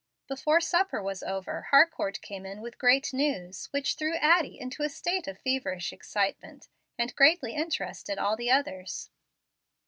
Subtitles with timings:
[0.27, 4.89] Before supper was over, Harcourt came in with great news, which threw Addie into a
[4.89, 9.11] state of feverish excitement, and greatly interested all the others.